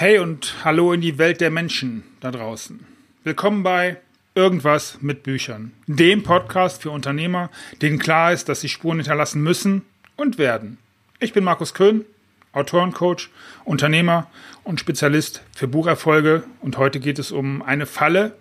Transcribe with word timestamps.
Hey 0.00 0.18
und 0.18 0.64
hallo 0.64 0.94
in 0.94 1.02
die 1.02 1.18
Welt 1.18 1.42
der 1.42 1.50
Menschen 1.50 2.04
da 2.20 2.30
draußen. 2.30 2.86
Willkommen 3.22 3.62
bei 3.62 3.98
Irgendwas 4.34 4.96
mit 5.02 5.22
Büchern, 5.22 5.72
dem 5.86 6.22
Podcast 6.22 6.80
für 6.80 6.90
Unternehmer, 6.90 7.50
denen 7.82 7.98
klar 7.98 8.32
ist, 8.32 8.48
dass 8.48 8.62
sie 8.62 8.70
Spuren 8.70 8.96
hinterlassen 8.96 9.42
müssen 9.42 9.82
und 10.16 10.38
werden. 10.38 10.78
Ich 11.18 11.34
bin 11.34 11.44
Markus 11.44 11.74
Köhn, 11.74 12.06
Autorencoach, 12.52 13.28
Unternehmer 13.66 14.30
und 14.64 14.80
Spezialist 14.80 15.42
für 15.54 15.68
Bucherfolge 15.68 16.44
und 16.62 16.78
heute 16.78 16.98
geht 16.98 17.18
es 17.18 17.30
um 17.30 17.60
eine 17.60 17.84
Falle, 17.84 18.34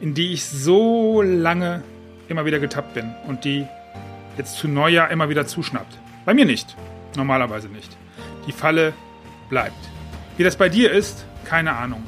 in 0.00 0.14
die 0.14 0.32
ich 0.32 0.46
so 0.46 1.20
lange 1.20 1.84
immer 2.28 2.46
wieder 2.46 2.58
getappt 2.58 2.94
bin 2.94 3.14
und 3.26 3.44
die 3.44 3.66
jetzt 4.38 4.56
zu 4.56 4.66
Neujahr 4.66 5.10
immer 5.10 5.28
wieder 5.28 5.46
zuschnappt. 5.46 5.98
Bei 6.24 6.32
mir 6.32 6.46
nicht, 6.46 6.74
normalerweise 7.18 7.68
nicht. 7.68 7.94
Die 8.46 8.52
Falle 8.52 8.94
bleibt. 9.50 9.90
Wie 10.36 10.44
das 10.44 10.56
bei 10.56 10.68
dir 10.68 10.92
ist, 10.92 11.24
keine 11.44 11.74
Ahnung. 11.74 12.04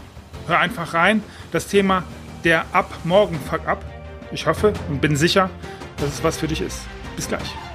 Hör 0.47 0.59
einfach 0.59 0.95
rein. 0.95 1.23
Das 1.53 1.67
Thema 1.67 2.05
der 2.45 2.67
Ab 2.73 2.93
morgen 3.05 3.39
Fuck 3.41 3.67
Up. 3.67 3.85
Ich 4.33 4.47
hoffe 4.47 4.73
und 4.89 5.01
bin 5.01 5.17
sicher, 5.17 5.51
dass 5.97 6.11
es 6.11 6.25
was 6.25 6.39
für 6.39 6.49
dich 6.49 6.61
ist. 6.61 6.83
Bis 7.17 7.29
gleich. 7.29 7.68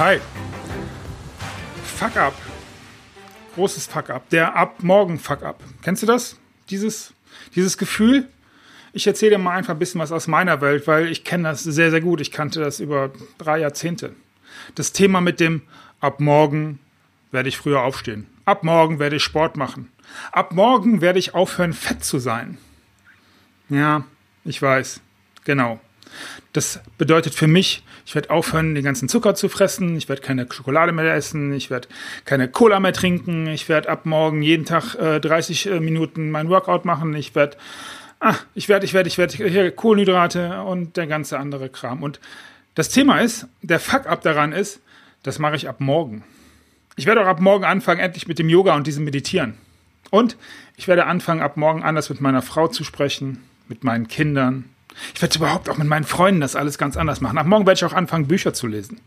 Hi. 0.00 0.18
Fuck 1.84 2.16
up. 2.16 2.32
Großes 3.54 3.86
Fuck 3.86 4.08
up. 4.08 4.30
Der 4.30 4.56
ab 4.56 4.82
morgen 4.82 5.18
Fuck 5.18 5.42
up. 5.42 5.62
Kennst 5.82 6.02
du 6.02 6.06
das? 6.06 6.38
Dieses, 6.70 7.12
dieses 7.54 7.76
Gefühl? 7.76 8.26
Ich 8.94 9.06
erzähle 9.06 9.32
dir 9.32 9.38
mal 9.38 9.54
einfach 9.54 9.74
ein 9.74 9.78
bisschen 9.78 10.00
was 10.00 10.10
aus 10.10 10.26
meiner 10.26 10.62
Welt, 10.62 10.86
weil 10.86 11.08
ich 11.08 11.22
kenne 11.22 11.50
das 11.50 11.64
sehr, 11.64 11.90
sehr 11.90 12.00
gut. 12.00 12.22
Ich 12.22 12.32
kannte 12.32 12.60
das 12.60 12.80
über 12.80 13.10
drei 13.36 13.58
Jahrzehnte. 13.58 14.14
Das 14.74 14.92
Thema 14.92 15.20
mit 15.20 15.38
dem 15.38 15.60
ab 16.00 16.18
morgen 16.18 16.78
werde 17.30 17.50
ich 17.50 17.58
früher 17.58 17.82
aufstehen. 17.82 18.26
Ab 18.46 18.64
morgen 18.64 19.00
werde 19.00 19.16
ich 19.16 19.22
Sport 19.22 19.58
machen. 19.58 19.92
Ab 20.32 20.52
morgen 20.54 21.02
werde 21.02 21.18
ich 21.18 21.34
aufhören, 21.34 21.74
fett 21.74 22.02
zu 22.02 22.18
sein. 22.18 22.56
Ja, 23.68 24.04
ich 24.46 24.62
weiß. 24.62 25.02
Genau. 25.44 25.78
Das 26.52 26.80
bedeutet 26.98 27.34
für 27.34 27.46
mich, 27.46 27.82
ich 28.06 28.14
werde 28.14 28.30
aufhören, 28.30 28.74
den 28.74 28.84
ganzen 28.84 29.08
Zucker 29.08 29.34
zu 29.34 29.48
fressen, 29.48 29.96
ich 29.96 30.08
werde 30.08 30.22
keine 30.22 30.46
Schokolade 30.50 30.92
mehr 30.92 31.14
essen, 31.14 31.52
ich 31.52 31.70
werde 31.70 31.88
keine 32.24 32.48
Cola 32.48 32.80
mehr 32.80 32.92
trinken, 32.92 33.46
ich 33.46 33.68
werde 33.68 33.88
ab 33.88 34.06
morgen 34.06 34.42
jeden 34.42 34.64
Tag 34.64 34.94
äh, 34.96 35.20
30 35.20 35.66
äh, 35.66 35.80
Minuten 35.80 36.30
mein 36.30 36.48
Workout 36.48 36.84
machen, 36.84 37.14
ich 37.14 37.34
werde, 37.34 37.56
ah, 38.18 38.34
ich 38.54 38.68
werde, 38.68 38.84
ich 38.86 38.94
werde, 38.94 39.08
ich 39.08 39.18
werde 39.18 39.36
hier 39.36 39.70
Kohlenhydrate 39.70 40.62
und 40.62 40.96
der 40.96 41.06
ganze 41.06 41.38
andere 41.38 41.68
Kram. 41.68 42.02
Und 42.02 42.20
das 42.74 42.88
Thema 42.88 43.20
ist, 43.20 43.46
der 43.62 43.80
Fuck-up 43.80 44.22
daran 44.22 44.52
ist, 44.52 44.80
das 45.22 45.38
mache 45.38 45.56
ich 45.56 45.68
ab 45.68 45.80
morgen. 45.80 46.24
Ich 46.96 47.06
werde 47.06 47.22
auch 47.22 47.26
ab 47.26 47.40
morgen 47.40 47.64
anfangen, 47.64 48.00
endlich 48.00 48.26
mit 48.26 48.38
dem 48.38 48.48
Yoga 48.48 48.74
und 48.74 48.86
diesem 48.86 49.04
Meditieren. 49.04 49.54
Und 50.10 50.36
ich 50.76 50.88
werde 50.88 51.06
anfangen, 51.06 51.40
ab 51.40 51.56
morgen 51.56 51.82
anders 51.82 52.10
mit 52.10 52.20
meiner 52.20 52.42
Frau 52.42 52.68
zu 52.68 52.84
sprechen, 52.84 53.42
mit 53.68 53.84
meinen 53.84 54.08
Kindern, 54.08 54.64
ich 55.14 55.22
werde 55.22 55.36
überhaupt 55.38 55.68
auch 55.68 55.78
mit 55.78 55.86
meinen 55.86 56.04
Freunden 56.04 56.40
das 56.40 56.56
alles 56.56 56.78
ganz 56.78 56.96
anders 56.96 57.20
machen. 57.20 57.38
Ab 57.38 57.46
morgen 57.46 57.66
werde 57.66 57.78
ich 57.78 57.84
auch 57.84 57.92
anfangen, 57.92 58.26
Bücher 58.26 58.52
zu 58.52 58.66
lesen. 58.66 59.00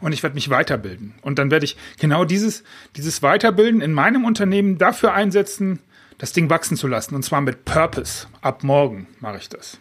Und 0.00 0.12
ich 0.12 0.22
werde 0.22 0.34
mich 0.34 0.50
weiterbilden. 0.50 1.14
Und 1.22 1.38
dann 1.38 1.50
werde 1.50 1.64
ich 1.64 1.76
genau 1.98 2.24
dieses, 2.24 2.62
dieses 2.96 3.22
Weiterbilden 3.22 3.80
in 3.80 3.92
meinem 3.92 4.24
Unternehmen 4.24 4.78
dafür 4.78 5.12
einsetzen, 5.12 5.80
das 6.18 6.32
Ding 6.32 6.48
wachsen 6.50 6.76
zu 6.76 6.86
lassen. 6.86 7.14
Und 7.14 7.24
zwar 7.24 7.40
mit 7.40 7.64
Purpose. 7.64 8.26
Ab 8.40 8.62
morgen 8.62 9.06
mache 9.20 9.38
ich 9.38 9.48
das. 9.48 9.78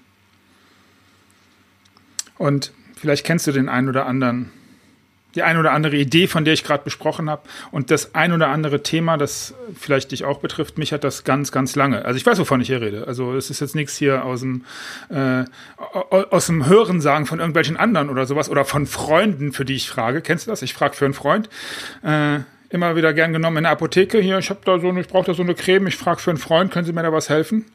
Und 2.38 2.74
vielleicht 2.96 3.26
kennst 3.26 3.46
du 3.48 3.52
den 3.52 3.70
einen 3.70 3.90
oder 3.90 4.06
anderen 4.06 4.52
die 5.36 5.44
ein 5.44 5.58
oder 5.58 5.72
andere 5.72 5.96
Idee, 5.96 6.28
von 6.28 6.46
der 6.46 6.54
ich 6.54 6.64
gerade 6.64 6.84
besprochen 6.84 7.30
habe. 7.30 7.44
Und 7.72 7.92
das 7.92 8.14
ein 8.16 8.34
oder 8.34 8.50
andere 8.50 8.84
Thema, 8.84 9.18
das 9.18 9.54
vielleicht 9.80 10.12
dich 10.12 10.24
auch 10.26 10.40
betrifft, 10.40 10.78
mich 10.78 10.94
hat 10.94 11.04
das 11.04 11.24
ganz, 11.24 11.52
ganz 11.52 11.76
lange. 11.76 12.06
Also 12.06 12.18
ich 12.18 12.26
weiß, 12.26 12.40
wovon 12.40 12.62
ich 12.62 12.68
hier 12.68 12.82
rede. 12.82 13.08
Also 13.08 13.34
es 13.36 13.50
ist 13.50 13.60
jetzt 13.60 13.76
nichts 13.76 13.98
hier 13.98 14.24
aus 14.26 14.42
dem, 14.42 14.64
äh, 15.10 15.46
aus 16.30 16.48
dem 16.48 16.68
Hörensagen 16.68 17.26
von 17.26 17.40
irgendwelchen 17.40 17.78
anderen 17.78 18.10
oder 18.10 18.26
sowas 18.26 18.50
oder 18.50 18.66
von 18.66 18.86
Freunden, 18.86 19.54
für 19.54 19.66
die 19.66 19.76
ich 19.76 19.90
frage. 19.90 20.22
Kennst 20.22 20.48
du 20.48 20.52
das? 20.52 20.62
Ich 20.62 20.74
frage 20.74 20.96
für 20.96 21.06
einen 21.06 21.14
Freund. 21.14 21.50
Äh, 22.04 22.40
immer 22.70 22.96
wieder 22.96 23.14
gern 23.14 23.34
genommen 23.34 23.58
in 23.58 23.64
der 23.64 23.72
Apotheke. 23.72 24.20
Hier, 24.20 24.40
ich 24.40 24.50
habe 24.50 24.62
da 24.66 24.80
so, 24.80 24.90
eine, 24.90 25.02
ich 25.02 25.08
brauche 25.08 25.28
da 25.28 25.34
so 25.34 25.44
eine 25.44 25.54
Creme. 25.54 25.88
Ich 25.88 25.98
frage 25.98 26.20
für 26.20 26.32
einen 26.32 26.40
Freund, 26.40 26.72
können 26.72 26.86
Sie 26.86 26.94
mir 26.94 27.04
da 27.04 27.14
was 27.14 27.30
helfen? 27.30 27.66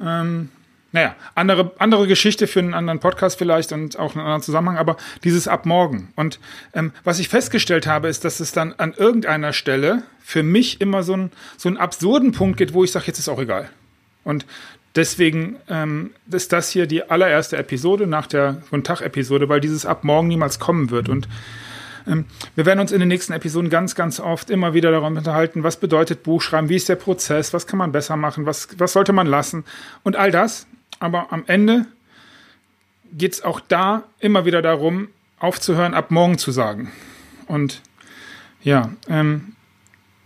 Ähm, 0.00 0.50
naja, 0.92 1.14
andere, 1.34 1.72
andere 1.78 2.06
Geschichte 2.06 2.46
für 2.46 2.60
einen 2.60 2.72
anderen 2.72 2.98
Podcast 2.98 3.38
vielleicht 3.38 3.72
und 3.72 3.98
auch 3.98 4.14
einen 4.14 4.24
anderen 4.24 4.42
Zusammenhang, 4.42 4.78
aber 4.78 4.96
dieses 5.22 5.46
ab 5.46 5.66
morgen. 5.66 6.12
Und 6.16 6.40
ähm, 6.72 6.92
was 7.04 7.18
ich 7.18 7.28
festgestellt 7.28 7.86
habe, 7.86 8.08
ist, 8.08 8.24
dass 8.24 8.40
es 8.40 8.52
dann 8.52 8.72
an 8.78 8.94
irgendeiner 8.94 9.52
Stelle 9.52 10.02
für 10.20 10.42
mich 10.42 10.80
immer 10.80 11.02
so, 11.02 11.14
ein, 11.14 11.30
so 11.58 11.68
einen 11.68 11.76
absurden 11.76 12.32
Punkt 12.32 12.56
gibt, 12.56 12.72
wo 12.72 12.84
ich 12.84 12.92
sage, 12.92 13.06
jetzt 13.06 13.18
ist 13.18 13.28
auch 13.28 13.38
egal. 13.38 13.68
Und 14.24 14.46
deswegen 14.96 15.56
ähm, 15.68 16.12
ist 16.30 16.52
das 16.52 16.70
hier 16.70 16.86
die 16.86 17.08
allererste 17.08 17.58
Episode 17.58 18.06
nach 18.06 18.26
der 18.26 18.62
Tag-Episode, 18.82 19.48
weil 19.48 19.60
dieses 19.60 19.84
ab 19.84 20.04
morgen 20.04 20.28
niemals 20.28 20.58
kommen 20.58 20.90
wird. 20.90 21.10
Und 21.10 21.28
ähm, 22.06 22.24
wir 22.54 22.66
werden 22.66 22.80
uns 22.80 22.92
in 22.92 23.00
den 23.00 23.08
nächsten 23.08 23.32
Episoden 23.32 23.70
ganz, 23.70 23.94
ganz 23.94 24.20
oft 24.20 24.50
immer 24.50 24.74
wieder 24.74 24.90
darüber 24.90 25.08
unterhalten, 25.08 25.62
was 25.62 25.78
bedeutet 25.78 26.22
Buchschreiben, 26.22 26.68
wie 26.68 26.76
ist 26.76 26.88
der 26.88 26.96
Prozess, 26.96 27.52
was 27.52 27.66
kann 27.66 27.78
man 27.78 27.92
besser 27.92 28.16
machen, 28.16 28.46
was, 28.46 28.68
was 28.78 28.92
sollte 28.92 29.12
man 29.12 29.26
lassen. 29.26 29.64
Und 30.02 30.16
all 30.16 30.30
das 30.30 30.66
aber 30.98 31.32
am 31.32 31.44
Ende 31.46 31.86
geht 33.12 33.32
es 33.32 33.42
auch 33.42 33.60
da 33.60 34.04
immer 34.20 34.44
wieder 34.44 34.62
darum, 34.62 35.08
aufzuhören, 35.38 35.94
ab 35.94 36.10
morgen 36.10 36.38
zu 36.38 36.50
sagen. 36.50 36.92
Und 37.46 37.82
ja, 38.62 38.90
ähm, 39.08 39.54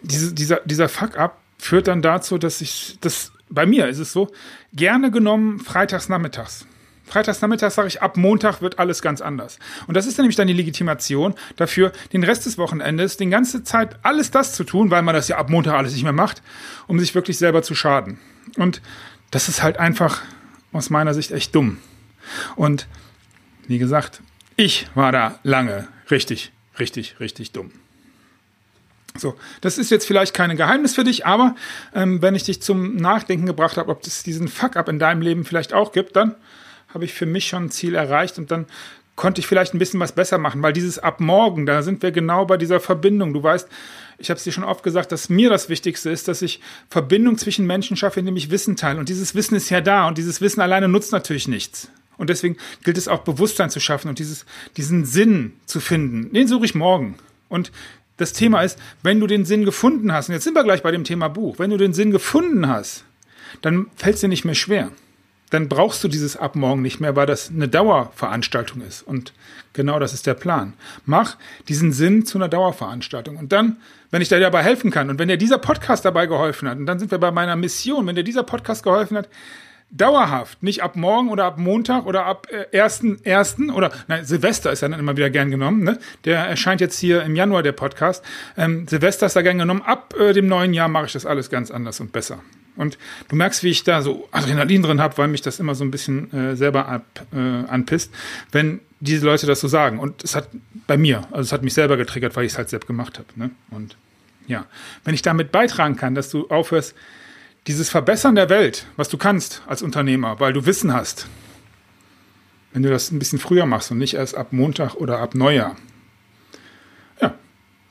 diese, 0.03 0.35
dieser, 0.35 0.61
dieser 0.65 0.89
Fuck-up 0.89 1.39
führt 1.59 1.87
dann 1.87 2.03
dazu, 2.03 2.39
dass 2.39 2.61
ich, 2.61 2.99
das, 3.01 3.33
bei 3.49 3.67
mir 3.67 3.87
ist 3.89 3.99
es 3.99 4.13
so, 4.13 4.31
gerne 4.73 5.11
genommen 5.11 5.61
freitags 5.61 6.09
nachmittags. 6.09 6.67
Freitags 7.05 7.43
nachmittags 7.43 7.75
sage 7.75 7.89
ich, 7.89 8.01
ab 8.01 8.17
Montag 8.17 8.63
wird 8.63 8.79
alles 8.79 9.03
ganz 9.03 9.21
anders. 9.21 9.59
Und 9.87 9.97
das 9.97 10.07
ist 10.07 10.19
dann 10.19 10.25
nämlich 10.25 10.37
dann 10.37 10.49
die 10.49 10.55
Legitimation 10.55 11.35
dafür, 11.57 11.93
den 12.13 12.25
Rest 12.25 12.47
des 12.47 12.59
Wochenendes, 12.59 13.17
die 13.17 13.29
ganze 13.29 13.63
Zeit 13.65 13.97
alles 14.03 14.31
das 14.31 14.55
zu 14.55 14.65
tun, 14.65 14.91
weil 14.91 15.03
man 15.03 15.15
das 15.15 15.29
ja 15.29 15.37
ab 15.37 15.51
Montag 15.51 15.75
alles 15.75 15.93
nicht 15.93 16.05
mehr 16.05 16.13
macht, 16.13 16.43
um 16.87 16.99
sich 16.99 17.15
wirklich 17.15 17.39
selber 17.39 17.63
zu 17.63 17.75
schaden. 17.75 18.19
Und 18.57 18.81
das 19.31 19.49
ist 19.49 19.63
halt 19.63 19.79
einfach 19.79 20.23
aus 20.73 20.91
meiner 20.91 21.15
Sicht 21.15 21.31
echt 21.31 21.55
dumm. 21.55 21.79
Und 22.57 22.87
wie 23.67 23.79
gesagt, 23.79 24.23
ich 24.57 24.87
war 24.95 25.13
da 25.13 25.39
lange 25.43 25.89
richtig, 26.11 26.53
richtig, 26.79 27.21
richtig 27.21 27.53
dumm. 27.53 27.71
So, 29.17 29.37
das 29.61 29.77
ist 29.77 29.91
jetzt 29.91 30.07
vielleicht 30.07 30.33
kein 30.33 30.57
Geheimnis 30.57 30.95
für 30.95 31.05
dich, 31.05 31.27
aber 31.27 31.55
ähm, 31.95 32.23
wenn 32.23 32.35
ich 32.35 32.45
dich 32.45 32.63
zum 32.63 32.97
Nachdenken 32.97 33.45
gebracht 33.45 33.77
habe, 33.77 33.91
ob 33.91 34.03
es 34.07 34.23
diesen 34.23 34.49
Fuck-up 34.49 34.89
in 34.89 34.99
deinem 34.99 35.21
Leben 35.21 35.45
vielleicht 35.45 35.75
auch 35.75 35.93
gibt, 35.93 36.17
dann 36.17 36.35
habe 36.95 37.05
ich 37.05 37.13
für 37.13 37.27
mich 37.27 37.47
schon 37.47 37.65
ein 37.65 37.71
Ziel 37.71 37.95
erreicht 37.95 38.39
und 38.39 38.51
dann 38.51 38.67
konnte 39.23 39.41
ich 39.41 39.47
vielleicht 39.47 39.73
ein 39.73 39.79
bisschen 39.79 40.01
was 40.01 40.11
besser 40.11 40.37
machen, 40.37 40.65
weil 40.65 40.73
dieses 40.73 40.99
ab 40.99 41.21
morgen, 41.21 41.65
da 41.65 41.83
sind 41.83 42.03
wir 42.03 42.11
genau 42.11 42.45
bei 42.45 42.57
dieser 42.57 42.81
Verbindung. 42.81 43.33
Du 43.33 43.41
weißt, 43.41 43.69
ich 44.19 44.31
habe 44.31 44.39
es 44.39 44.43
dir 44.43 44.51
schon 44.51 44.65
oft 44.65 44.83
gesagt, 44.83 45.13
dass 45.13 45.29
mir 45.29 45.49
das 45.49 45.69
Wichtigste 45.69 46.11
ist, 46.11 46.27
dass 46.27 46.43
ich 46.43 46.59
Verbindung 46.91 47.39
zwischen 47.39 47.65
Menschen 47.65 47.97
schaffe, 47.97 48.19
indem 48.19 48.37
ich 48.37 48.51
Wissen 48.51 48.75
teile. 48.75 48.99
Und 48.99 49.09
dieses 49.09 49.37
Wissen 49.37 49.55
ist 49.55 49.71
ja 49.71 49.81
da 49.81 50.09
und 50.09 50.19
dieses 50.19 50.41
Wissen 50.41 50.61
alleine 50.61 50.89
nutzt 50.89 51.13
natürlich 51.13 51.47
nichts. 51.47 51.89
Und 52.19 52.31
deswegen 52.31 52.57
gilt 52.83 52.99
es 52.99 53.07
auch 53.07 53.21
Bewusstsein 53.21 53.71
zu 53.71 53.79
schaffen 53.79 54.09
und 54.09 54.19
dieses, 54.19 54.45
diesen 54.77 55.05
Sinn 55.05 55.53
zu 55.67 55.79
finden. 55.79 56.33
Den 56.33 56.49
suche 56.49 56.65
ich 56.65 56.75
morgen. 56.75 57.15
Und 57.49 57.71
das 58.17 58.33
Thema 58.33 58.63
ist, 58.63 58.77
wenn 59.05 59.21
du 59.21 59.29
den 59.29 59.45
Sinn 59.45 59.65
gefunden 59.65 60.13
hast, 60.13 60.31
und 60.31 60.35
jetzt 60.35 60.43
sind 60.43 60.57
wir 60.57 60.65
gleich 60.65 60.83
bei 60.83 60.91
dem 60.91 61.05
Thema 61.05 61.29
Buch, 61.29 61.61
wenn 61.61 61.71
du 61.71 61.77
den 61.77 61.93
Sinn 61.93 62.11
gefunden 62.11 62.67
hast, 62.67 63.05
dann 63.61 63.87
fällt 63.95 64.17
es 64.17 64.21
dir 64.21 64.27
nicht 64.27 64.45
mehr 64.45 64.57
schwer 64.57 64.91
dann 65.53 65.69
brauchst 65.69 66.03
du 66.03 66.09
dieses 66.09 66.39
Abmorgen 66.39 66.81
nicht 66.81 66.99
mehr, 66.99 67.15
weil 67.15 67.27
das 67.27 67.51
eine 67.51 67.69
Dauerveranstaltung 67.69 68.81
ist. 68.81 69.03
Und 69.03 69.35
genau 69.75 69.99
das 69.99 70.15
ist 70.15 70.27
der 70.27 70.33
Plan. 70.33 70.73
Mach 71.05 71.37
diesen 71.69 71.93
Sinn 71.93 72.25
zu 72.25 72.39
einer 72.39 72.49
Dauerveranstaltung. 72.49 73.37
Und 73.37 73.53
dann, 73.53 73.77
wenn 74.11 74.23
ich 74.23 74.31
dir 74.31 74.41
dabei 74.41 74.63
helfen 74.63 74.91
kann 74.91 75.11
und 75.11 75.19
wenn 75.19 75.29
dir 75.29 75.37
dieser 75.37 75.59
Podcast 75.59 76.07
dabei 76.07 76.25
geholfen 76.25 76.69
hat, 76.69 76.79
und 76.79 76.87
dann 76.87 76.99
sind 76.99 77.11
wir 77.11 77.19
bei 77.19 77.31
meiner 77.31 77.55
Mission, 77.55 78.07
wenn 78.07 78.17
dir 78.17 78.25
dieser 78.25 78.45
Podcast 78.45 78.83
geholfen 78.83 79.15
hat, 79.15 79.29
dauerhaft, 79.91 80.63
nicht 80.63 80.83
ab 80.83 80.97
morgen 80.97 81.29
oder 81.29 81.45
ab 81.45 81.59
Montag 81.59 82.07
oder 82.07 82.25
ab 82.25 82.47
äh, 82.51 82.83
1.1. 82.83 83.75
oder 83.75 83.93
nein, 84.09 84.25
Silvester 84.25 84.73
ist 84.73 84.81
ja 84.81 84.89
dann 84.89 85.01
immer 85.01 85.19
wieder 85.19 85.29
gern 85.29 85.51
genommen, 85.51 85.85
ne? 85.85 85.99
Der 86.25 86.39
erscheint 86.39 86.81
jetzt 86.81 86.99
hier 86.99 87.23
im 87.25 87.37
Januar, 87.37 87.63
der 87.63 87.73
Podcast. 87.73 88.25
Ähm, 88.57 88.89
Silvester 88.89 89.27
ist 89.27 89.37
da 89.37 89.43
gern 89.43 89.59
genommen. 89.59 89.83
Ab 89.83 90.15
äh, 90.19 90.33
dem 90.33 90.47
neuen 90.47 90.73
Jahr 90.73 90.89
mache 90.89 91.05
ich 91.07 91.13
das 91.13 91.27
alles 91.27 91.51
ganz 91.51 91.71
anders 91.71 92.01
und 92.01 92.11
besser. 92.11 92.41
Und 92.77 92.99
du 93.29 93.37
merkst, 93.37 93.63
wie 93.63 93.69
ich 93.69 93.85
da 93.85 94.01
so 94.03 94.29
Adrenalin 94.33 94.83
drin 94.83 95.01
habe, 95.01 95.19
weil 95.19 95.29
mich 95.29 95.43
das 95.43 95.61
immer 95.61 95.75
so 95.75 95.85
ein 95.85 95.91
bisschen 95.91 96.33
äh, 96.33 96.57
selber 96.57 96.89
ab, 96.89 97.05
äh, 97.33 97.39
anpisst, 97.39 98.13
wenn 98.51 98.81
diese 99.01 99.27
Leute 99.27 99.47
das 99.47 99.61
so 99.61 99.69
sagen. 99.69 99.99
Und 99.99 100.25
es 100.25 100.35
hat 100.35 100.49
bei 100.87 100.97
mir. 100.97 101.23
Also 101.31 101.43
es 101.43 101.53
hat 101.53 101.63
mich 101.63 101.75
selber 101.75 101.97
getriggert, 101.97 102.35
weil 102.37 102.45
ich 102.45 102.53
es 102.53 102.59
halt 102.59 102.71
selbst 102.71 102.87
gemacht 102.87 103.19
habe. 103.19 103.29
Ne? 103.37 103.51
Und 103.71 103.97
ja, 104.47 104.67
wenn 105.05 105.15
ich 105.15 105.23
damit 105.23 105.53
beitragen 105.53 105.97
kann, 105.97 106.15
dass 106.15 106.31
du 106.31 106.49
aufhörst, 106.49 106.95
dieses 107.67 107.91
Verbessern 107.91 108.35
der 108.35 108.49
Welt, 108.49 108.87
was 108.97 109.09
du 109.09 109.19
kannst 109.19 109.63
als 109.67 109.83
Unternehmer, 109.83 110.41
weil 110.41 110.53
du 110.53 110.67
Wissen 110.67 110.93
hast, 110.93 111.27
wenn 112.73 112.83
du 112.83 112.91
das 112.91 113.11
ein 113.11 113.19
bisschen 113.19 113.39
früher 113.39 113.67
machst 113.67 113.91
und 113.91 113.99
nicht 113.99 114.15
erst 114.15 114.37
ab 114.37 114.53
Montag 114.53 114.95
oder 114.95 115.19
ab 115.19 115.35
Neujahr, 115.35 115.77
ja, 117.21 117.35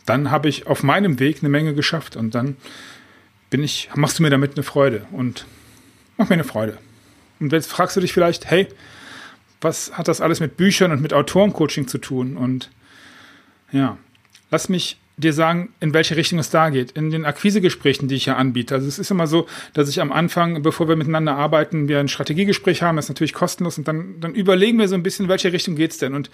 dann 0.06 0.32
habe 0.32 0.50
ich 0.50 0.68
auf 0.68 0.84
meinem 0.84 1.20
Weg 1.20 1.40
eine 1.40 1.50
Menge 1.50 1.74
geschafft 1.74 2.16
und 2.16 2.36
dann 2.36 2.58
bin 3.52 3.64
ich, 3.64 3.90
machst 3.94 4.18
du 4.18 4.24
mir 4.24 4.32
damit 4.32 4.56
eine 4.56 4.64
Freude 4.64 5.06
und 5.12 5.46
mach 6.18 6.30
mir 6.30 6.34
eine 6.34 6.44
Freude. 6.44 6.80
Und 7.40 7.52
jetzt 7.52 7.70
fragst 7.70 7.96
du 7.96 8.02
dich 8.02 8.14
vielleicht, 8.14 8.50
hey, 8.50 8.68
was 9.60 9.96
hat 9.96 10.08
das 10.08 10.22
alles 10.22 10.40
mit 10.40 10.58
Büchern 10.58 10.92
und 10.92 11.02
mit 11.02 11.14
Autorencoaching 11.14 11.88
zu 11.88 12.00
tun? 12.00 12.38
Und 12.38 12.72
ja, 13.72 13.98
lass 14.50 14.70
mich 14.70 14.98
dir 15.18 15.34
sagen, 15.34 15.74
in 15.82 15.94
welche 15.94 16.16
Richtung 16.16 16.40
es 16.40 16.50
da 16.50 16.70
geht. 16.70 16.92
In 16.94 17.12
den 17.12 17.26
Akquisegesprächen, 17.26 18.08
die 18.08 18.16
ich 18.16 18.26
ja 18.26 18.38
anbiete. 18.38 18.74
Also 18.74 18.88
es 18.88 18.98
ist 18.98 19.12
immer 19.12 19.28
so, 19.28 19.48
dass 19.74 19.90
ich 19.90 20.02
am 20.02 20.12
Anfang, 20.12 20.64
bevor 20.64 20.88
wir 20.88 20.96
miteinander 20.96 21.36
arbeiten, 21.36 21.88
wir 21.90 22.00
ein 22.00 22.08
Strategiegespräch 22.08 22.82
haben, 22.82 22.96
das 22.96 23.06
ist 23.06 23.10
natürlich 23.10 23.34
kostenlos 23.34 23.78
und 23.78 23.88
dann, 23.88 24.20
dann 24.20 24.34
überlegen 24.34 24.80
wir 24.80 24.88
so 24.88 24.96
ein 24.96 25.04
bisschen, 25.04 25.26
in 25.26 25.30
welche 25.30 25.54
Richtung 25.54 25.76
geht's 25.76 25.98
denn? 25.98 26.16
Und 26.16 26.32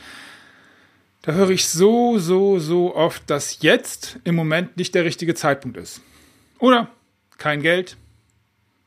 da 1.23 1.33
höre 1.33 1.49
ich 1.49 1.67
so, 1.67 2.19
so, 2.19 2.59
so 2.59 2.95
oft, 2.95 3.29
dass 3.29 3.61
jetzt 3.61 4.19
im 4.23 4.35
Moment 4.35 4.77
nicht 4.77 4.95
der 4.95 5.03
richtige 5.03 5.35
Zeitpunkt 5.35 5.77
ist. 5.77 6.01
Oder 6.59 6.89
kein 7.37 7.61
Geld, 7.61 7.97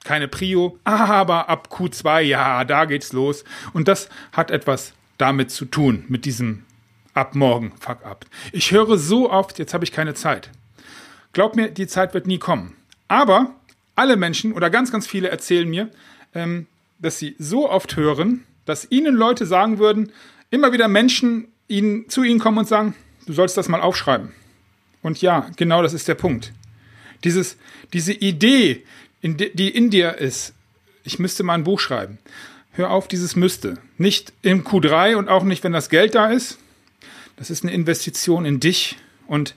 keine 0.04 0.28
Prio, 0.28 0.78
aber 0.84 1.48
ab 1.48 1.68
Q2, 1.70 2.20
ja, 2.20 2.64
da 2.64 2.84
geht's 2.84 3.12
los. 3.12 3.44
Und 3.72 3.88
das 3.88 4.08
hat 4.32 4.50
etwas 4.50 4.94
damit 5.18 5.50
zu 5.50 5.66
tun, 5.66 6.04
mit 6.08 6.24
diesem 6.24 6.64
ab 7.14 7.34
morgen, 7.34 7.72
fuck 7.78 8.04
up. 8.04 8.24
Ich 8.52 8.70
höre 8.70 8.96
so 8.96 9.30
oft, 9.30 9.58
jetzt 9.58 9.74
habe 9.74 9.84
ich 9.84 9.92
keine 9.92 10.14
Zeit. 10.14 10.50
Glaub 11.32 11.56
mir, 11.56 11.70
die 11.70 11.86
Zeit 11.86 12.14
wird 12.14 12.26
nie 12.26 12.38
kommen. 12.38 12.76
Aber 13.08 13.54
alle 13.94 14.16
Menschen 14.16 14.52
oder 14.52 14.70
ganz, 14.70 14.90
ganz 14.90 15.06
viele 15.06 15.28
erzählen 15.28 15.68
mir, 15.68 15.90
ähm, 16.34 16.66
dass 16.98 17.18
sie 17.18 17.34
so 17.38 17.68
oft 17.68 17.96
hören, 17.96 18.44
dass 18.64 18.90
ihnen 18.90 19.14
Leute 19.14 19.46
sagen 19.46 19.78
würden, 19.78 20.12
immer 20.50 20.72
wieder 20.72 20.88
Menschen 20.88 21.48
ihnen, 21.68 22.08
zu 22.08 22.22
ihnen 22.22 22.40
kommen 22.40 22.58
und 22.58 22.68
sagen, 22.68 22.94
du 23.26 23.32
sollst 23.32 23.56
das 23.56 23.68
mal 23.68 23.80
aufschreiben. 23.80 24.32
Und 25.02 25.20
ja, 25.22 25.48
genau 25.56 25.82
das 25.82 25.92
ist 25.92 26.08
der 26.08 26.14
Punkt. 26.14 26.52
Dieses, 27.24 27.56
diese 27.92 28.12
Idee, 28.12 28.84
in 29.20 29.36
de, 29.36 29.50
die 29.54 29.68
in 29.68 29.90
dir 29.90 30.18
ist, 30.18 30.54
ich 31.04 31.18
müsste 31.18 31.42
mal 31.42 31.54
ein 31.54 31.64
Buch 31.64 31.80
schreiben. 31.80 32.18
Hör 32.72 32.90
auf, 32.90 33.08
dieses 33.08 33.36
müsste. 33.36 33.78
Nicht 33.98 34.32
im 34.42 34.64
Q3 34.64 35.16
und 35.16 35.28
auch 35.28 35.44
nicht, 35.44 35.64
wenn 35.64 35.72
das 35.72 35.90
Geld 35.90 36.14
da 36.14 36.30
ist, 36.30 36.58
das 37.36 37.50
ist 37.50 37.64
eine 37.64 37.72
Investition 37.72 38.44
in 38.44 38.60
dich. 38.60 38.96
Und 39.26 39.54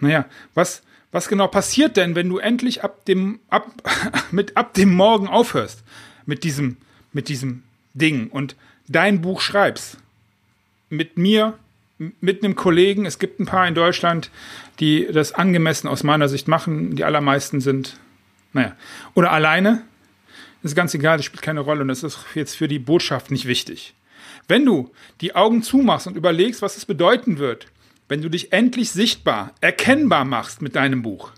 naja, 0.00 0.26
was, 0.54 0.82
was 1.12 1.28
genau 1.28 1.46
passiert 1.46 1.96
denn, 1.96 2.14
wenn 2.14 2.28
du 2.28 2.38
endlich 2.38 2.82
ab 2.82 3.04
dem, 3.04 3.38
ab, 3.48 3.70
mit 4.30 4.56
ab 4.56 4.74
dem 4.74 4.94
Morgen 4.94 5.28
aufhörst 5.28 5.82
mit 6.24 6.44
diesem, 6.44 6.76
mit 7.12 7.28
diesem 7.28 7.62
Ding 7.94 8.28
und 8.28 8.56
dein 8.88 9.20
Buch 9.20 9.40
schreibst? 9.40 9.98
Mit 10.88 11.16
mir, 11.16 11.58
mit 12.20 12.42
einem 12.42 12.56
Kollegen, 12.56 13.06
es 13.06 13.18
gibt 13.18 13.40
ein 13.40 13.46
paar 13.46 13.66
in 13.66 13.74
Deutschland, 13.74 14.30
die 14.80 15.06
das 15.10 15.32
angemessen 15.32 15.88
aus 15.88 16.02
meiner 16.02 16.28
Sicht 16.28 16.48
machen. 16.48 16.96
Die 16.96 17.04
allermeisten 17.04 17.60
sind, 17.60 17.98
naja, 18.52 18.76
oder 19.14 19.32
alleine. 19.32 19.82
Das 20.62 20.72
ist 20.72 20.76
ganz 20.76 20.94
egal, 20.94 21.16
das 21.16 21.26
spielt 21.26 21.42
keine 21.42 21.60
Rolle 21.60 21.82
und 21.82 21.88
das 21.88 22.02
ist 22.02 22.18
jetzt 22.34 22.56
für 22.56 22.68
die 22.68 22.78
Botschaft 22.78 23.30
nicht 23.30 23.46
wichtig. 23.46 23.94
Wenn 24.48 24.64
du 24.64 24.90
die 25.20 25.34
Augen 25.34 25.62
zumachst 25.62 26.06
und 26.06 26.16
überlegst, 26.16 26.62
was 26.62 26.76
es 26.76 26.86
bedeuten 26.86 27.38
wird, 27.38 27.66
wenn 28.08 28.22
du 28.22 28.28
dich 28.28 28.52
endlich 28.52 28.90
sichtbar, 28.90 29.54
erkennbar 29.60 30.24
machst 30.24 30.62
mit 30.62 30.76
deinem 30.76 31.02
Buch, 31.02 31.32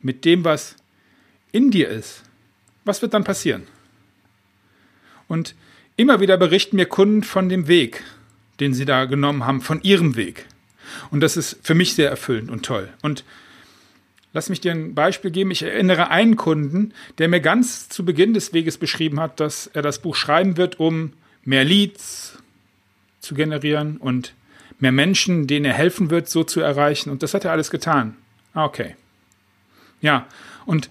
mit 0.00 0.24
dem, 0.24 0.44
was 0.44 0.76
in 1.52 1.70
dir 1.70 1.88
ist, 1.88 2.22
was 2.84 3.02
wird 3.02 3.14
dann 3.14 3.24
passieren? 3.24 3.66
Und 5.28 5.54
immer 5.96 6.20
wieder 6.20 6.36
berichten 6.36 6.76
mir 6.76 6.86
Kunden 6.86 7.22
von 7.22 7.48
dem 7.48 7.68
Weg, 7.68 8.04
den 8.60 8.74
sie 8.74 8.84
da 8.84 9.06
genommen 9.06 9.46
haben, 9.46 9.60
von 9.60 9.82
ihrem 9.82 10.16
Weg. 10.16 10.46
Und 11.10 11.20
das 11.20 11.36
ist 11.36 11.58
für 11.62 11.74
mich 11.74 11.94
sehr 11.94 12.10
erfüllend 12.10 12.50
und 12.50 12.64
toll. 12.64 12.88
Und 13.02 13.24
lass 14.32 14.48
mich 14.48 14.60
dir 14.60 14.72
ein 14.72 14.94
Beispiel 14.94 15.30
geben. 15.30 15.50
Ich 15.50 15.62
erinnere 15.62 16.10
einen 16.10 16.36
Kunden, 16.36 16.92
der 17.18 17.28
mir 17.28 17.40
ganz 17.40 17.88
zu 17.88 18.04
Beginn 18.04 18.34
des 18.34 18.52
Weges 18.52 18.78
beschrieben 18.78 19.20
hat, 19.20 19.40
dass 19.40 19.66
er 19.68 19.82
das 19.82 20.00
Buch 20.00 20.16
schreiben 20.16 20.56
wird, 20.56 20.78
um 20.78 21.12
mehr 21.44 21.64
Leads 21.64 22.38
zu 23.20 23.34
generieren 23.34 23.96
und 23.96 24.34
mehr 24.78 24.92
Menschen, 24.92 25.46
denen 25.46 25.66
er 25.66 25.74
helfen 25.74 26.10
wird, 26.10 26.28
so 26.28 26.44
zu 26.44 26.60
erreichen. 26.60 27.10
Und 27.10 27.22
das 27.22 27.34
hat 27.34 27.44
er 27.44 27.52
alles 27.52 27.70
getan. 27.70 28.16
Ah, 28.54 28.64
okay. 28.64 28.96
Ja, 30.00 30.26
und 30.64 30.90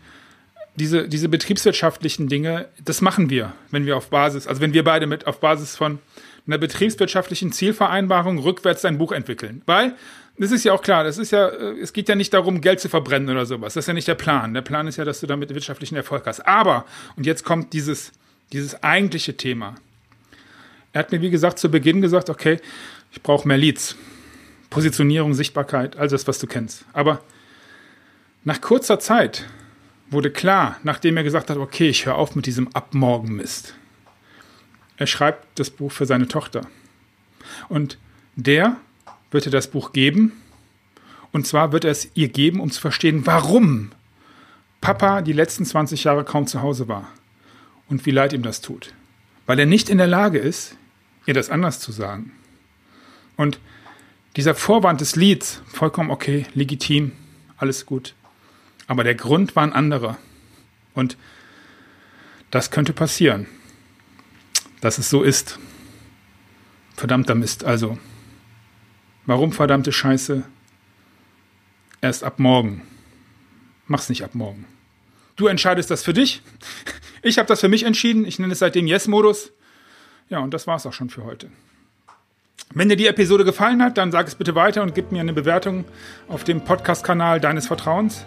diese, 0.76 1.10
diese 1.10 1.28
betriebswirtschaftlichen 1.28 2.28
Dinge, 2.30 2.70
das 2.84 3.02
machen 3.02 3.30
wir, 3.30 3.54
wenn 3.72 3.86
wir 3.86 3.98
auf 3.98 4.10
Basis, 4.10 4.48
also 4.48 4.62
wenn 4.62 4.74
wir 4.74 4.84
beide 4.84 5.08
mit 5.08 5.28
auf 5.28 5.40
Basis 5.40 5.76
von 5.76 6.00
einer 6.50 6.58
betriebswirtschaftlichen 6.58 7.52
Zielvereinbarung 7.52 8.40
rückwärts 8.40 8.84
ein 8.86 8.98
Buch 8.98 9.12
entwickeln. 9.12 9.62
Weil, 9.66 9.96
das 10.38 10.52
ist 10.52 10.64
ja 10.64 10.74
auch 10.74 10.82
klar, 10.82 11.04
das 11.04 11.18
ist 11.18 11.32
ja, 11.32 11.48
äh, 11.48 11.80
es 11.80 11.94
geht 11.94 12.10
ja 12.10 12.16
nicht 12.16 12.34
darum, 12.34 12.62
Geld 12.62 12.80
zu 12.80 12.90
verbrennen 12.90 13.30
oder 13.30 13.46
sowas. 13.46 13.76
Das 13.76 13.84
ist 13.84 13.88
ja 13.88 13.94
nicht 13.94 14.08
der 14.08 14.16
Plan. 14.16 14.54
Der 14.54 14.62
Plan 14.62 14.88
ist 14.88 14.98
ja, 14.98 15.06
dass 15.06 15.20
du 15.20 15.28
damit 15.28 15.54
wirtschaftlichen 15.54 15.96
Erfolg 15.96 16.26
hast. 16.26 16.46
Aber, 16.48 16.86
und 17.16 17.26
jetzt 17.26 17.44
kommt 17.44 17.74
dieses, 17.74 18.12
dieses 18.52 18.82
eigentliche 18.84 19.38
Thema. 19.38 19.76
Er 20.92 21.00
hat 21.00 21.12
mir, 21.12 21.22
wie 21.22 21.30
gesagt, 21.30 21.60
zu 21.60 21.70
Beginn 21.70 22.02
gesagt, 22.02 22.30
okay, 22.30 22.60
ich 23.12 23.22
brauche 23.22 23.48
mehr 23.48 23.58
Leads. 23.58 23.96
Positionierung, 24.70 25.34
Sichtbarkeit, 25.34 25.98
all 25.98 26.08
das, 26.08 26.28
was 26.28 26.40
du 26.40 26.48
kennst. 26.48 26.86
Aber 26.94 27.22
nach 28.44 28.62
kurzer 28.62 29.00
Zeit 29.00 29.46
wurde 30.10 30.32
klar, 30.32 30.78
nachdem 30.84 31.18
er 31.18 31.24
gesagt 31.24 31.50
hat, 31.50 31.58
okay, 31.58 31.90
ich 31.90 32.06
höre 32.06 32.16
auf 32.16 32.36
mit 32.36 32.46
diesem 32.46 32.68
Abmorgen-Mist. 32.74 33.76
Er 35.00 35.08
schreibt 35.08 35.58
das 35.58 35.72
Buch 35.72 35.92
für 35.92 36.06
seine 36.06 36.28
Tochter. 36.28 36.62
Und 37.68 37.98
der 38.36 38.78
wird 39.32 39.48
ihr 39.48 39.52
das 39.52 39.72
Buch 39.72 39.92
geben. 39.92 40.34
Und 41.32 41.48
zwar 41.48 41.72
wird 41.72 41.86
er 41.86 41.92
es 41.92 42.12
ihr 42.14 42.28
geben, 42.28 42.60
um 42.60 42.70
zu 42.70 42.80
verstehen, 42.80 43.26
warum 43.26 43.92
Papa 44.80 45.22
die 45.22 45.34
letzten 45.34 45.66
20 45.66 46.04
Jahre 46.04 46.24
kaum 46.24 46.46
zu 46.46 46.62
Hause 46.62 46.88
war. 46.88 47.10
Und 47.88 48.06
wie 48.06 48.12
leid 48.12 48.34
ihm 48.34 48.44
das 48.44 48.62
tut 48.62 48.94
weil 49.50 49.58
er 49.58 49.66
nicht 49.66 49.90
in 49.90 49.98
der 49.98 50.06
Lage 50.06 50.38
ist, 50.38 50.76
ihr 51.26 51.34
das 51.34 51.50
anders 51.50 51.80
zu 51.80 51.92
sagen. 51.92 52.34
Und 53.36 53.60
dieser 54.36 54.54
Vorwand 54.54 55.02
des 55.02 55.16
Lieds, 55.16 55.64
vollkommen 55.66 56.12
okay, 56.12 56.46
legitim, 56.54 57.14
alles 57.58 57.88
gut. 57.88 58.14
Aber 58.86 59.04
der 59.04 59.16
Grund 59.16 59.56
war 59.56 59.64
ein 59.64 59.74
anderer. 59.74 60.20
Und 60.94 61.18
das 62.52 62.70
könnte 62.70 62.94
passieren, 62.94 63.48
dass 64.82 64.98
es 64.98 65.10
so 65.10 65.24
ist. 65.24 65.60
Verdammter 66.96 67.36
Mist, 67.36 67.64
also. 67.64 67.98
Warum 69.26 69.52
verdammte 69.52 69.92
Scheiße? 69.92 70.44
Erst 72.02 72.24
ab 72.24 72.40
morgen. 72.40 72.82
Mach's 73.88 74.10
nicht 74.10 74.24
ab 74.24 74.36
morgen. 74.36 74.66
Du 75.36 75.48
entscheidest 75.48 75.92
das 75.92 76.04
für 76.04 76.14
dich. 76.14 76.42
Ich 77.22 77.38
habe 77.38 77.50
das 77.50 77.60
für 77.60 77.68
mich 77.68 77.84
entschieden. 77.84 78.24
Ich 78.24 78.40
nenne 78.40 78.54
es 78.54 78.60
seitdem 78.60 78.88
Yes-Modus. 78.88 79.52
Ja, 80.30 80.40
und 80.40 80.54
das 80.54 80.68
war's 80.68 80.86
auch 80.86 80.94
schon 80.94 81.10
für 81.10 81.26
heute. 81.26 81.52
Wenn 82.74 82.88
dir 82.88 82.96
die 82.96 83.08
Episode 83.08 83.44
gefallen 83.44 83.84
hat, 83.84 83.98
dann 83.98 84.14
sag 84.14 84.28
es 84.28 84.36
bitte 84.36 84.56
weiter 84.56 84.84
und 84.84 84.96
gib 84.96 85.12
mir 85.12 85.20
eine 85.20 85.34
Bewertung 85.34 85.84
auf 86.30 86.46
dem 86.46 86.64
Podcast-Kanal 86.64 87.42
deines 87.42 87.68
Vertrauens. 87.68 88.26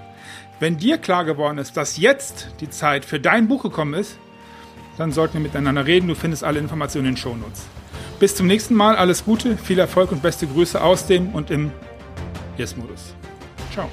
Wenn 0.61 0.77
dir 0.77 0.99
klar 0.99 1.25
geworden 1.25 1.57
ist, 1.57 1.77
dass 1.77 1.97
jetzt 1.97 2.49
die 2.61 2.69
Zeit 2.69 3.07
für 3.07 3.19
dein 3.19 3.49
Buch 3.49 3.63
gekommen 3.63 3.95
ist, 3.95 4.19
dann 4.99 5.13
sollten 5.13 5.35
wir 5.35 5.41
miteinander 5.41 5.87
reden. 5.87 6.09
Du 6.09 6.15
findest 6.15 6.45
alle 6.45 6.59
Informationen 6.59 7.07
in 7.07 7.15
den 7.15 7.19
Shownotes. 7.19 7.65
Bis 8.19 8.37
zum 8.37 8.47
nächsten 8.47 8.75
Mal. 8.75 8.97
Alles 8.97 9.25
Gute, 9.25 9.57
viel 9.57 9.79
Erfolg 9.79 10.13
und 10.13 10.23
beste 10.23 10.47
Grüße 10.47 10.83
aus 10.83 11.07
dem 11.07 11.35
und 11.35 11.51
im 11.51 11.71
Yes-Modus. 12.57 13.15
Ciao. 13.73 13.89